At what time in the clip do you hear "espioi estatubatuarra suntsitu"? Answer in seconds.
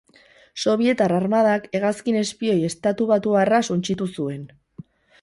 2.23-4.13